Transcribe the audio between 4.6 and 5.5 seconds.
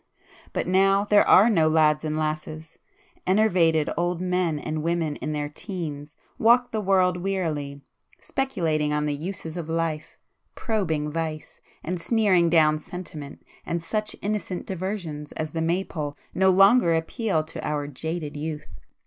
women in their